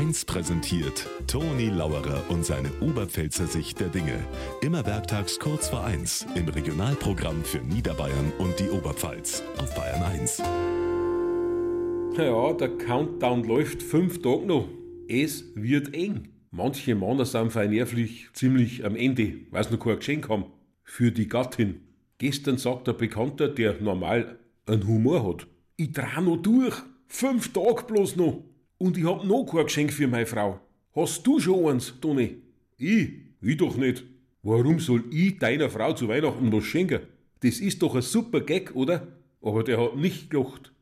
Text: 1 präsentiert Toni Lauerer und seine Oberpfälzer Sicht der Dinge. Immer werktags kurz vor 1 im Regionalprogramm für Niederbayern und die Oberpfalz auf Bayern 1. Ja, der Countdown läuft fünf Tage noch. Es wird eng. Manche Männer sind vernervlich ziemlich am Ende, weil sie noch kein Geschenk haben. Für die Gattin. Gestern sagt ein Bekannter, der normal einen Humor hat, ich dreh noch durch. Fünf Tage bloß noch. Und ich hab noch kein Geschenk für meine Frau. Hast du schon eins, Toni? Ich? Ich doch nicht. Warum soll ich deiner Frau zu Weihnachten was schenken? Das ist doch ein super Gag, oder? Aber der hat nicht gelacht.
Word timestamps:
1 0.00 0.24
präsentiert 0.24 1.06
Toni 1.26 1.68
Lauerer 1.68 2.24
und 2.30 2.42
seine 2.42 2.70
Oberpfälzer 2.80 3.46
Sicht 3.46 3.80
der 3.80 3.88
Dinge. 3.88 4.18
Immer 4.62 4.86
werktags 4.86 5.38
kurz 5.38 5.68
vor 5.68 5.84
1 5.84 6.26
im 6.36 6.48
Regionalprogramm 6.48 7.44
für 7.44 7.58
Niederbayern 7.58 8.32
und 8.38 8.58
die 8.58 8.70
Oberpfalz 8.70 9.42
auf 9.58 9.74
Bayern 9.74 10.02
1. 10.02 10.38
Ja, 12.16 12.52
der 12.54 12.78
Countdown 12.78 13.44
läuft 13.44 13.82
fünf 13.82 14.22
Tage 14.22 14.46
noch. 14.46 14.68
Es 15.06 15.44
wird 15.54 15.92
eng. 15.92 16.30
Manche 16.50 16.94
Männer 16.94 17.26
sind 17.26 17.52
vernervlich 17.52 18.30
ziemlich 18.32 18.86
am 18.86 18.96
Ende, 18.96 19.34
weil 19.50 19.64
sie 19.64 19.74
noch 19.74 19.84
kein 19.84 19.98
Geschenk 19.98 20.30
haben. 20.30 20.46
Für 20.82 21.12
die 21.12 21.28
Gattin. 21.28 21.82
Gestern 22.16 22.56
sagt 22.56 22.88
ein 22.88 22.96
Bekannter, 22.96 23.48
der 23.48 23.78
normal 23.82 24.38
einen 24.64 24.86
Humor 24.86 25.28
hat, 25.28 25.46
ich 25.76 25.92
dreh 25.92 26.22
noch 26.22 26.38
durch. 26.38 26.76
Fünf 27.06 27.52
Tage 27.52 27.84
bloß 27.84 28.16
noch. 28.16 28.44
Und 28.82 28.96
ich 28.96 29.04
hab 29.04 29.24
noch 29.24 29.44
kein 29.44 29.64
Geschenk 29.64 29.92
für 29.92 30.08
meine 30.08 30.24
Frau. 30.24 30.58
Hast 30.96 31.26
du 31.26 31.38
schon 31.38 31.66
eins, 31.66 31.92
Toni? 32.00 32.38
Ich? 32.78 33.10
Ich 33.42 33.56
doch 33.58 33.76
nicht. 33.76 34.04
Warum 34.42 34.80
soll 34.80 35.04
ich 35.10 35.38
deiner 35.38 35.68
Frau 35.68 35.92
zu 35.92 36.08
Weihnachten 36.08 36.50
was 36.50 36.64
schenken? 36.64 37.00
Das 37.40 37.60
ist 37.60 37.82
doch 37.82 37.94
ein 37.94 38.00
super 38.00 38.40
Gag, 38.40 38.74
oder? 38.74 39.06
Aber 39.42 39.64
der 39.64 39.78
hat 39.78 39.96
nicht 39.96 40.30
gelacht. 40.30 40.72